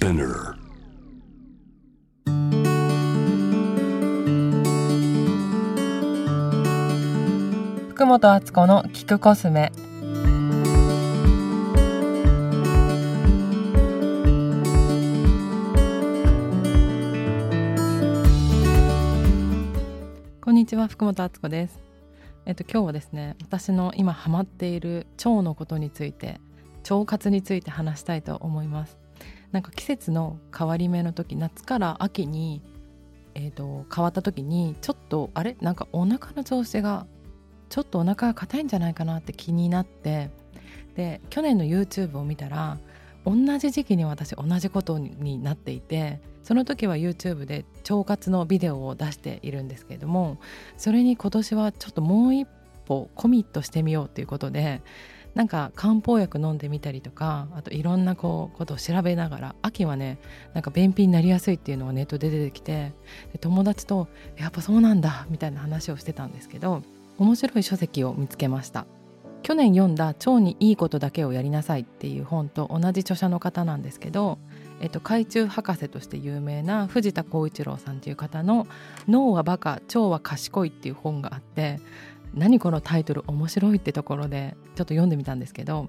[0.00, 0.54] Spinner.
[7.90, 9.70] 福本敦子の聞くコスメ。
[20.40, 21.78] こんにちは福本敦子です。
[22.46, 26.40] えっと今日はですね私の今ハマっている腸のことについて
[26.88, 28.99] 腸活について話したいと思います
[29.52, 32.62] なんか季節の変わり目の時夏から秋に
[33.36, 35.56] えーと、変わった時にちょっとあれ？
[35.60, 37.06] なんかお腹の調子が
[37.68, 40.30] ちょっとお腹が硬いんじゃないかなって気になって
[40.96, 42.78] で去年の YouTube を見たら
[43.24, 50.38] 同じ時期に私同じことになっていてその時は YouTube で腸活のビデオを出しているんですけれども
[50.76, 52.48] それに今年はちょっともう一
[52.86, 54.82] 歩コミットしてみようということで
[55.34, 60.18] なんか漢方薬飲んでみたりとかあといろんなこうことを調べながら秋はね
[60.54, 62.92] なんか便秘になりやすいっていうのがネットで出てきて
[63.40, 66.82] 友達と「やっぱそうなんだ」みたいな話をしてたんですけど
[67.18, 68.86] 面白い書籍を見つけました。
[69.42, 74.38] 去年読んだ「腸にいいことだけをやりなさい」っていう本と同じ著者の方なんですけど、
[74.80, 78.66] えっと、海中博士として有名な藤田浩一郎さんっていう方の
[79.08, 81.80] 「脳はバカ腸は賢い」っていう本があって
[82.34, 85.88] 何このタイトル面白いってところでちょっと読んでみたんですけど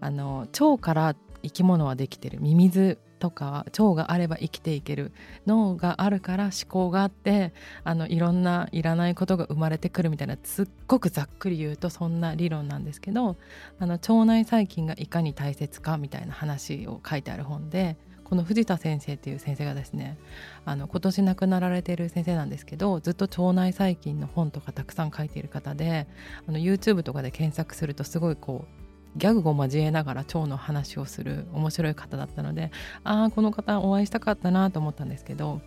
[0.00, 2.40] あの腸から生き物はできてる。
[2.40, 5.12] ミミズとか腸があれば生きていける
[5.46, 13.36] 脳があるから思考があってあのいろんないらないことが生まれてくるみたいなすっごくざっくり言うとそんな理論なんですけど
[13.78, 20.18] あの腸内細菌がいかに大切かみたいな話を書いてある本でこの藤田先生っていう先生がですね
[20.64, 26.06] あの今年亡くなられている先生なんですけどずっと腸内細菌の本とかたくさん書いている方で
[26.48, 32.72] あの YouTube とかで検索するとすごいこうギャグを交えながら腸の話をする面白い方だったので
[33.04, 35.60] ああこの方お会いしたかったなと思ったんですけど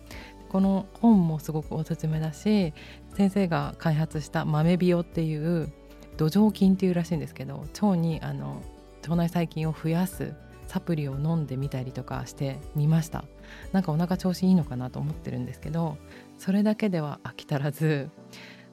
[0.50, 2.72] この本もすごくおすすめだし
[3.14, 5.72] 先生が開発した豆ビオっていう
[6.16, 8.62] 土壌菌っていうらしいんですけど腸にあの
[9.02, 10.34] 腸内細菌を増やす
[10.68, 13.24] サプリを飲んでみたりとかしてみました。
[13.72, 15.96] なんかお腹調子いいのかなと思ってるんですけど
[16.36, 18.10] それだけでは 飽き足らず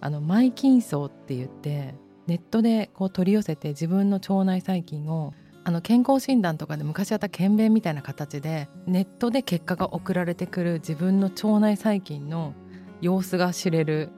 [0.02, 1.96] あのマイキンソウって言って
[2.28, 12.54] ネットでこう取り寄せて自分の腸内細菌をあの健康診断とかで昔あった検便みたいな形でネットで結果が送られてくる自分の腸内細菌の
[13.02, 14.10] 様子が知れる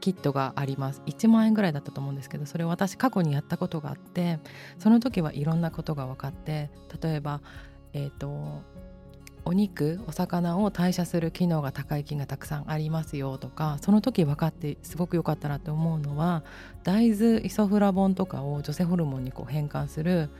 [0.00, 1.02] キットがあります。
[1.06, 4.38] 1万円ぐらいだったと思うんですけどそれを私過去にやったことがあって
[4.78, 6.70] その時はいろんなことが分かって
[7.02, 7.40] 例えば
[7.92, 8.62] え、ー、と
[9.46, 16.42] お肉お魚を代謝する機能が高い菌がたくさんありますよとかその時分かってすごく良かったなって思うのは
[16.82, 20.30] 大豆イソフラボンとかを女性ホルモンにこう変換する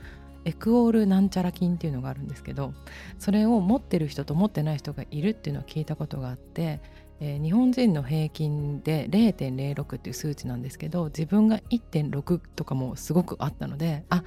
[0.47, 2.73] エクオールなんちゃら菌っていうのがあるんですけど
[3.19, 6.79] それを持ってる人と持ってない人がいるっていうのを聞いたことがあって
[7.19, 14.23] えー、日本人の平均で0.06っていう数値なんですけど自分が1.6とかもすごくあったのであ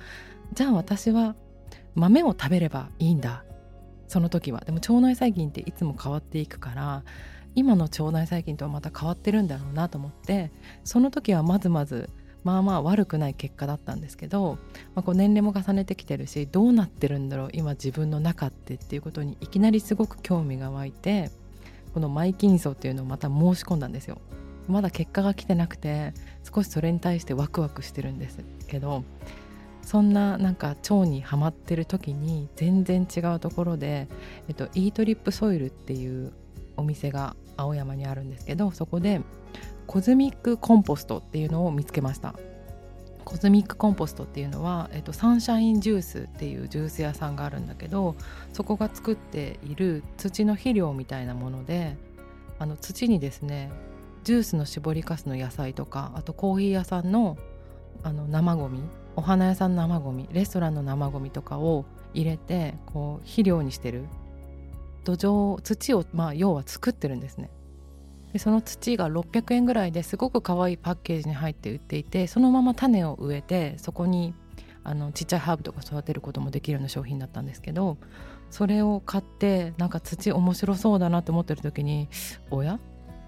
[0.54, 1.36] じゃあ私は
[1.94, 3.44] 豆を食べればいいんだ。
[4.08, 4.60] その時は。
[4.60, 7.04] でも腸内細菌っていつも変わっていくから
[7.54, 10.50] 今の腸内細菌とはまた変わってるんだろうなと思って
[10.82, 12.10] その時はまずまず
[12.44, 14.58] まあまあ悪くない結果だったんですけど、
[14.94, 21.30] まあ、こう年齢も重ねてきてるしどうなってるんだろう今自分の中ってっていうことにいきなりすごく興味が湧いて
[21.92, 24.18] このマイキンソっていうのをまた申し込んだんですよ。
[24.68, 26.14] まだ結果が来てなくて
[26.54, 29.02] 少しそれに対してワクワクしてるんですけど
[29.82, 34.06] そんななんか腸にはまってる時に全然違うところで、
[34.48, 36.32] えっと、 eatrip soil っていう
[36.76, 39.20] お店が青山にあるんですけどそこで
[39.90, 42.36] cosmic compost っていうのを見つけました。
[43.24, 48.14] cosmic compost っていうのは、えっと、 Sunshine Juice っていうジュース屋さんがあるんだけど
[48.52, 51.96] そこが作っている土の肥料みたいなもので
[52.60, 53.72] あの土にですね
[54.22, 57.36] ジュースの搾りかすの野菜とかあとコーヒー屋さんの
[58.04, 58.82] あの生ゴミ
[59.16, 64.04] お花屋さんの生ゴミレストランの生ゴミとかを入れてこう肥料にしてる
[65.02, 67.50] 土壌土をまあ要は作ってるんですね。
[68.32, 74.34] でその土が600円ぐらいですごく可愛いパッケージに入って売っていてそのまま種を植えてそこに
[74.84, 77.98] あのちっちゃいハーブとか育てることもできるような商品だったんですけど
[78.50, 82.08] それを買ってなんか土面白そうだなって思ってる時に
[82.50, 82.78] おや？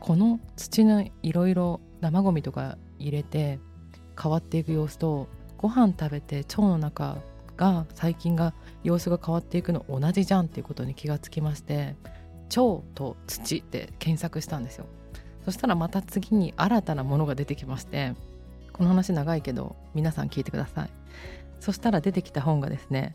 [0.00, 3.60] この土のいろいろ生ゴミとか入れて
[4.20, 5.28] 変わっていく様子と
[5.58, 7.18] ご飯食べて腸の中
[7.56, 11.94] が細菌が様子が変わっていくの同じじゃんっていうことに気がつきまして
[12.56, 14.86] 腸と土って検索したんですよ。
[15.44, 18.14] そしたらまた次に新たなものが出てきまして
[18.72, 20.90] この話長いけど皆さん聞いてください。
[21.62, 23.14] そしたら出てきた本がですね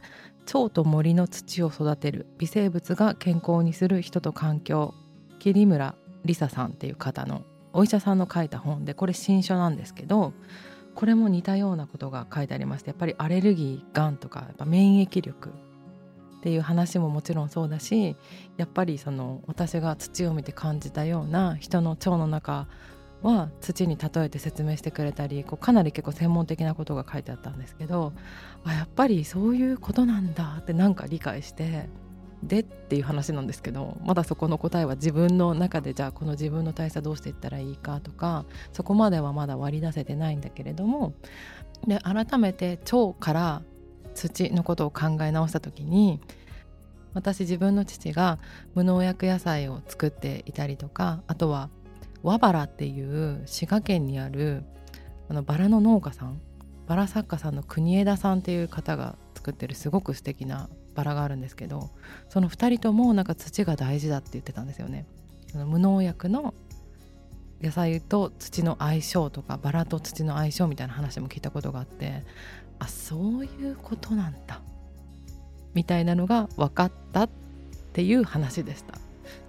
[0.54, 4.94] 腸と森の土を育てる微生物が健康にする人と環境
[5.40, 7.42] 桐村梨沙さんっていう方の
[7.74, 10.34] お医者さんの書いた本でこれ新書なんですけど
[10.96, 15.52] これも似たようなことが書いてありましてやっぱりアレルギーがんとかやっぱ免疫力
[16.38, 18.16] っていう話ももちろんそうだし
[18.58, 22.68] やっぱりその私が土を見て感じたような人の腸の中
[23.24, 28.14] は土に例えて説明してくれたりこうかなり結構専門的なことが書いてあったんですけど
[28.64, 31.90] あやっぱりそういうことなんだってなんか理解して
[32.44, 41.14] でっていう話なんですけどまだそこの答えは自分の中でじゃあこの自分の体質どうしていったらいいかとかそこまではまだ割り出せてないんだけれども
[41.88, 43.62] で改めて腸から
[44.18, 46.20] 土のことを考え直した時に
[47.14, 48.40] 私自分の父が
[48.76, 51.70] 無農薬野菜を作っていたりとかあとは
[52.24, 54.64] 和バラっていう滋賀県にある
[55.30, 56.42] あのバラの農家さん
[56.88, 61.92] バラ作家さんの国枝さんっていう方が作ってるすごく素敵なバラがあるんですけど
[62.30, 65.06] その2人ともなんか土が大事だって言ってたんですよね。
[65.54, 66.54] 無農薬の
[67.62, 72.24] 野菜と土の相性とかバラと土の相性みたいな話も聞いたことがあって
[72.80, 74.62] あそういうことなんだ。
[75.74, 77.30] みたいなのが分かったっ
[77.94, 78.96] ていう話でした。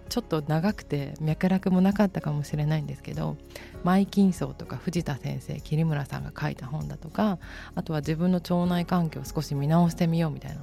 [0.08, 3.36] ちょっと長くて脈絡もなかったかもしれないんですけど
[3.84, 7.38] マイキンソーとか藤田先生桐村さんが書いた本だとか
[7.74, 10.62] あとは自分の腸内環境を少し見直してみようみたいな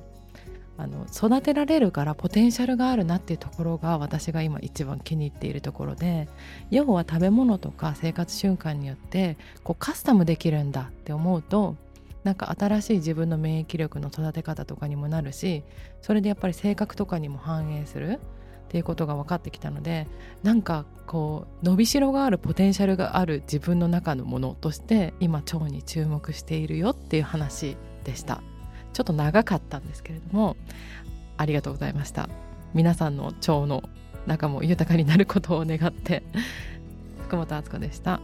[0.77, 6.27] あの育てられるからポテンシャルがあるなっていうところが私が今一番気に入っているところで
[6.69, 11.75] 要は食べ物とか生活習慣によってこうカスタムできるんだって思うと
[12.23, 15.63] なんか新しい自分の免疫力の育て方とかにもなるし
[16.01, 18.19] それでやっぱり性格とかにも反映する
[18.65, 20.07] っていうことが分かってきたので
[20.43, 28.41] なんかこう伸びしろがあるポテンシャルがある自分の中のものとして今腸に注目しているよっていう話でした。
[28.95, 30.55] ちょっと長かったんですけれども
[31.35, 32.29] ありがとうございました
[32.73, 33.83] 皆さんの腸の
[34.25, 36.23] 中も豊かになることを願って
[37.27, 38.21] 福本敦子でした。